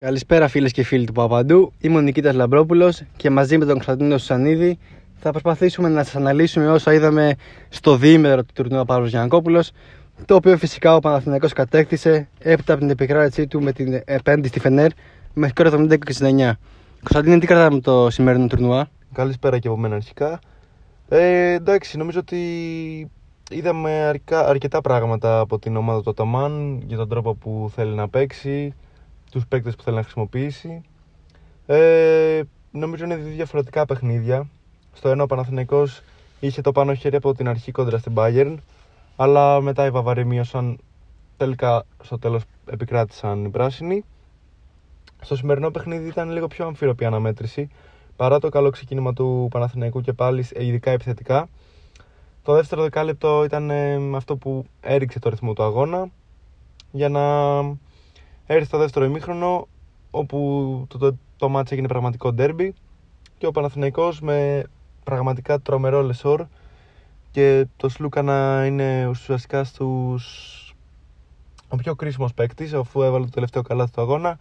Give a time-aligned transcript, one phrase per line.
[0.00, 1.72] Καλησπέρα φίλες και φίλοι του Παπαντού.
[1.78, 4.78] Είμαι ο Νικήτας Λαμπρόπουλος και μαζί με τον Κωνσταντίνο Σουσανίδη
[5.16, 7.34] θα προσπαθήσουμε να σας αναλύσουμε όσα είδαμε
[7.68, 9.70] στο διήμερο του τουρνουά Παύλος Γιανακόπουλος
[10.24, 14.60] το οποίο φυσικά ο Παναθηναϊκός κατέκτησε έπειτα από την επικράτησή του με την επένδυση στη
[14.60, 14.90] Φενέρ
[15.34, 16.52] μέχρι τώρα 70 69.
[17.00, 20.38] Κωνσταντίνο, τι κρατάμε το σημερινό τουρνουά; Καλησπέρα και από μένα αρχικά.
[21.08, 22.40] Ε, εντάξει, νομίζω ότι
[23.50, 28.74] είδαμε αρκετά πράγματα από την ομάδα του Αταμάν για τον τρόπο που θέλει να παίξει,
[29.30, 30.82] τους παίκτες που θέλει να χρησιμοποιήσει.
[31.66, 32.40] Ε,
[32.70, 34.48] νομίζω είναι δύο διαφορετικά παιχνίδια.
[34.92, 36.02] Στο ένα ο Παναθηναϊκός
[36.40, 38.54] είχε το πάνω χέρι από την αρχή κόντρα στην Bayern,
[39.16, 40.78] αλλά μετά οι Βαβαροί μείωσαν,
[41.36, 44.04] τελικά στο τέλος επικράτησαν οι πράσινοι.
[45.20, 47.68] Στο σημερινό παιχνίδι ήταν λίγο πιο αμφίροπη αναμέτρηση,
[48.16, 51.48] παρά το καλό ξεκίνημα του Παναθηναϊκού και πάλι ειδικά επιθετικά.
[52.42, 56.10] Το δεύτερο δεκάλεπτο ήταν ε, αυτό που έριξε το ρυθμό του αγώνα
[56.90, 57.22] για να
[58.54, 59.68] έρθει το δεύτερο ημίχρονο
[60.10, 62.74] όπου το, το, το μάτς έγινε πραγματικό ντέρμπι
[63.38, 64.64] και ο Παναθηναϊκός με
[65.04, 66.44] πραγματικά τρομερό λεσόρ
[67.30, 70.74] και το Σλούκα να είναι ουσιαστικά στους
[71.68, 74.38] ο πιο κρίσιμος παίκτης, αφού έβαλε το τελευταίο καλάθι του αγώνα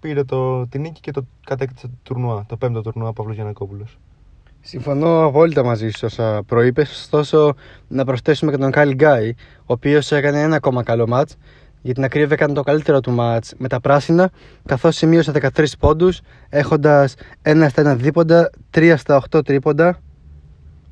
[0.00, 3.98] πήρε το, την νίκη και το κατέκτησε το τουρνουά, το πέμπτο τουρνουά Παύλος Γιανακόπουλος.
[4.60, 6.90] Συμφωνώ απόλυτα μαζί σου όσα προείπες.
[6.90, 7.54] Ωστόσο,
[7.88, 11.36] να προσθέσουμε και τον Κάιλ Γκάι, ο οποίος έκανε ένα ακόμα καλό μάτς.
[11.86, 14.30] Για την ακρίβεια, έκανε το καλύτερο του μάτς με τα πράσινα,
[14.64, 19.98] καθώς σημείωσε 13 πόντους, έχοντας 1 στα 1 δίποντα, 3 στα 8 τρίποντα,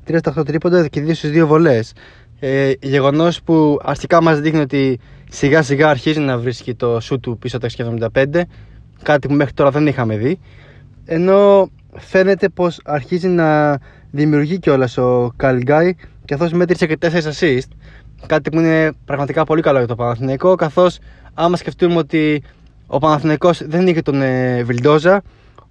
[0.07, 1.93] 3 στα 8 τρίποντα και 2 στις 2 βολές.
[2.39, 7.37] Ε, Γεγονός που αρχικά μας δείχνει ότι σιγά σιγά αρχίζει να βρίσκει το σου του
[7.37, 7.67] πίσω τα
[8.13, 8.41] 75,
[9.03, 10.39] κάτι που μέχρι τώρα δεν είχαμε δει.
[11.05, 13.79] Ενώ φαίνεται πως αρχίζει να
[14.11, 17.69] δημιουργεί κιόλας ο Καλγκάι καθώς μέτρησε και 4 assist
[18.25, 20.99] κάτι που είναι πραγματικά πολύ καλό για το Παναθηναϊκό καθώς
[21.33, 22.43] άμα σκεφτούμε ότι
[22.87, 25.21] ο Παναθηναϊκός δεν είχε τον ε, Βιλντόζα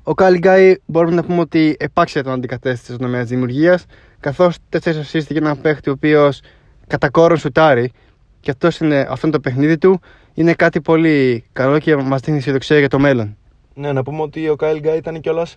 [0.02, 3.84] ο Καλγκάι μπορούμε να πούμε ότι επάξια τον αντικατέστησε στον τομέα της δημιουργίας
[4.20, 6.40] καθώς 4 assist για έναν παίχτη ο οποίος
[6.86, 7.92] κατά κόρον σουτάρει
[8.40, 10.00] και αυτός είναι, αυτό είναι το παιχνίδι του
[10.34, 13.36] είναι κάτι πολύ καλό και μας δίνει αισιοδοξία για το μέλλον.
[13.74, 15.56] Ναι, να πούμε ότι ο Κάιλ Γκάι ήταν κιόλας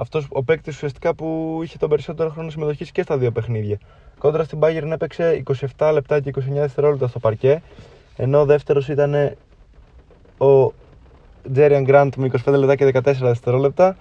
[0.00, 3.78] αυτός ο παίκτης ουσιαστικά που είχε τον περισσότερο χρόνο συμμετοχής και στα δύο παιχνίδια.
[4.18, 5.42] Κόντρα στην Bayern έπαιξε
[5.76, 7.62] 27 λεπτά και 29 δευτερόλεπτα στο παρκέ,
[8.16, 9.36] ενώ ο δεύτερος ήταν
[10.38, 10.72] ο
[11.52, 13.96] Τζέριαν Γκραντ με 25 λεπτά και 14 δευτερόλεπτα.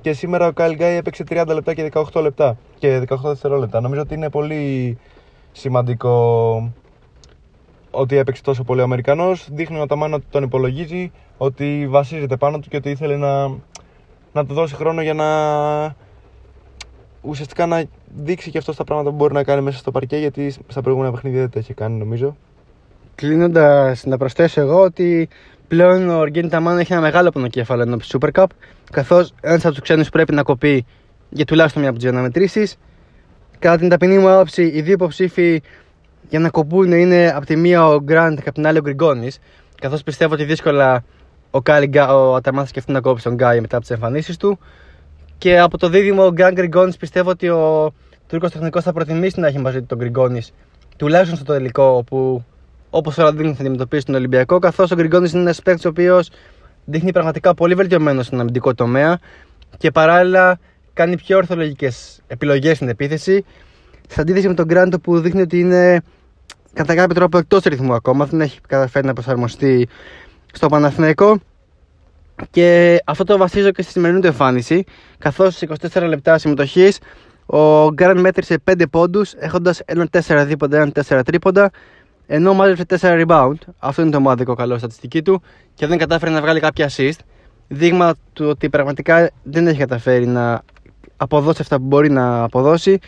[0.00, 3.80] Και σήμερα ο Κάιλ Γκάι έπαιξε 30 λεπτά και 18 λεπτά και 18 δευτερόλεπτα.
[3.80, 4.98] Νομίζω ότι είναι πολύ
[5.52, 6.72] σημαντικό
[7.90, 9.48] ότι έπαιξε τόσο πολύ ο Αμερικανός.
[9.52, 13.56] Δείχνει ο Αταμάν ότι τον υπολογίζει, ότι βασίζεται πάνω του και ότι ήθελε να
[14.36, 15.26] να του δώσει χρόνο για να
[17.20, 17.84] ουσιαστικά να
[18.16, 21.12] δείξει και αυτό τα πράγματα που μπορεί να κάνει μέσα στο παρκέ γιατί στα προηγούμενα
[21.12, 22.36] παιχνίδια δεν τα έχει κάνει νομίζω.
[23.14, 25.28] Κλείνοντας, να προσθέσω εγώ ότι
[25.68, 28.46] πλέον ο Οργίνη Ταμάν έχει ένα μεγάλο πονοκέφαλο ενώ Super Cup
[28.90, 30.86] καθώς ένας από τους ξένους πρέπει να κοπεί
[31.30, 32.78] για τουλάχιστον μια από τις δύο αναμετρήσεις.
[33.58, 35.62] Κατά την ταπεινή μου άποψη, οι δύο υποψήφοι
[36.28, 39.30] για να κοπούν είναι από τη μία ο Γκραντ και από την άλλη ο Γκριγκόνη.
[39.80, 41.04] Καθώς πιστεύω ότι δύσκολα
[41.56, 44.58] ο, Γκάλι, ο Αταμάθη σκεφτεί να κόψει τον Γκάι μετά από τις εμφανίσεις του.
[45.38, 47.92] Και από το δίδυμο ο Γκάν Γκριγκόνης πιστεύω ότι ο
[48.26, 50.52] Τούρκος τεχνικός θα προτιμήσει να έχει μαζί του τον Γκριγκόνης
[50.96, 52.44] τουλάχιστον στο τελικό όπου
[52.90, 54.58] όπως όλα δείχνει θα αντιμετωπίσει τον Ολυμπιακό.
[54.58, 56.30] Καθώς ο Γκριγκόνης είναι ένας παίκτης ο οποίος
[56.84, 59.18] δείχνει πραγματικά πολύ βελτιωμένο στον αμυντικό τομέα
[59.78, 60.58] και παράλληλα
[60.92, 63.44] κάνει πιο ορθολογικές επιλογές στην επίθεση.
[64.08, 66.02] Σε αντίθεση με τον Γκράντο που δείχνει ότι είναι
[66.72, 69.88] κατά κάποιο τρόπο εκτός ρυθμού ακόμα, δεν έχει καταφέρει να προσαρμοστεί
[70.56, 71.38] στο Παναθηναϊκό.
[72.50, 74.84] Και αυτό το βασίζω και στη σημερινή του εμφάνιση
[75.18, 76.98] καθώς σε 24 λεπτά συμμετοχής
[77.46, 81.70] ο Γκάραν μέτρησε 5 πόντους έχοντας ένα 4 δίποντα, ένα 4 τρίποντα
[82.26, 83.54] ενώ μάζεψε 4 rebound.
[83.78, 85.42] Αυτό είναι το ομάδικο καλό στατιστική του
[85.74, 87.18] και δεν κατάφερε να βγάλει κάποια assist.
[87.68, 90.62] Δείγμα του ότι πραγματικά δεν έχει καταφέρει να
[91.16, 92.98] αποδώσει αυτά που μπορεί να αποδώσει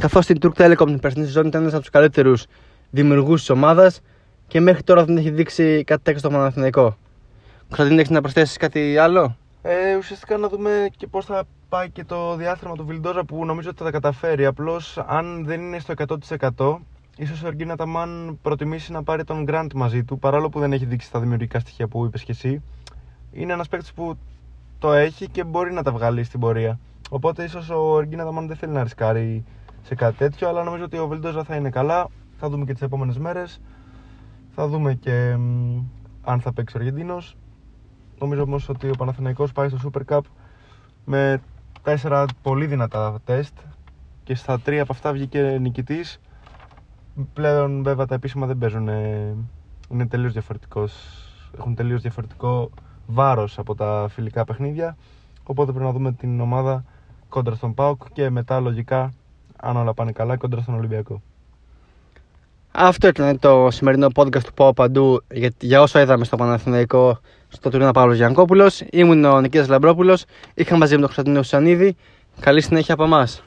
[0.00, 2.46] καθώς στην Turk Telecom την περσινή σεζόν ήταν ένας από τους καλύτερους
[2.90, 4.00] δημιουργούς της ομάδας
[4.48, 6.96] και μέχρι τώρα δεν έχει δείξει κάτι τέτοιο στο Παναθηναϊκό.
[7.66, 12.04] Κωνσταντίνε, έχει να προσθέσεις κάτι άλλο; Ε, ουσιαστικά να δούμε και πώς θα πάει και
[12.04, 14.46] το διάστημα του Βιλντόζα που νομίζω ότι θα τα καταφέρει.
[14.46, 15.94] Απλώς αν δεν είναι στο
[16.56, 16.78] 100%,
[17.16, 20.84] ίσως ο Εργίνα Ταμάν προτιμήσει να πάρει τον Γκραντ μαζί του παρόλο που δεν έχει
[20.84, 22.62] δείξει τα δημιουργικά στοιχεία που είπες και εσύ.
[23.32, 24.18] Είναι ένας παίκτης που
[24.78, 26.78] το έχει και μπορεί να τα βγάλει στην πορεία.
[27.10, 29.44] Οπότε ίσως ο Εργίνα Ταμάν δεν θέλει να ρισκάρει
[29.82, 32.08] σε κάτι τέτοιο, αλλά νομίζω ότι ο Βιλντόζα θα είναι καλά.
[32.40, 33.60] Θα δούμε και τις επόμενες μέρες.
[34.60, 35.36] Θα δούμε και
[36.22, 37.36] αν θα παίξει ο Αργεντίνος.
[38.18, 40.20] Νομίζω όμως ότι ο Παναθηναϊκός πάει στο Super Cup
[41.04, 41.40] με
[41.82, 43.58] τέσσερα πολύ δυνατά τεστ
[44.24, 46.20] και στα τρία από αυτά βγήκε νικητής.
[47.32, 48.88] Πλέον βέβαια τα επίσημα δεν παίζουν,
[49.90, 50.92] είναι τελείως διαφορετικός.
[51.58, 52.70] Έχουν τελείως διαφορετικό
[53.06, 54.96] βάρος από τα φιλικά παιχνίδια.
[55.42, 56.84] Οπότε πρέπει να δούμε την ομάδα
[57.28, 59.12] κόντρα στον ΠΑΟΚ και μετά λογικά,
[59.56, 61.22] αν όλα πάνε καλά, κόντρα στον Ολυμπιακό.
[62.80, 67.70] Αυτό ήταν το σημερινό podcast του Πάω Παντού για, για όσο είδαμε στο Παναθηναϊκό στο
[67.70, 68.82] τουρνό Παύλος Γιανκόπουλος.
[68.90, 70.24] Ήμουν ο Νικήτας Λαμπρόπουλος.
[70.54, 71.96] Είχα μαζί με τον Χρυσταντίνο Σανίδη.
[72.40, 73.42] Καλή συνέχεια από εμάς.